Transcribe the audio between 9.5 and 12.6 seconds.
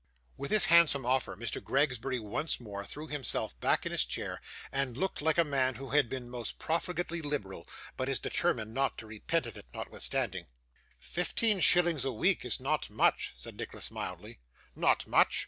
it notwithstanding. 'Fifteen shillings a week is